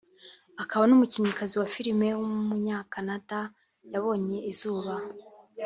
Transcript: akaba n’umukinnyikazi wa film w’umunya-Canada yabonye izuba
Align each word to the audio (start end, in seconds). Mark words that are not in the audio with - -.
akaba 0.63 0.83
n’umukinnyikazi 0.87 1.55
wa 1.57 1.67
film 1.73 1.99
w’umunya-Canada 2.19 3.39
yabonye 3.93 4.37
izuba 4.51 4.93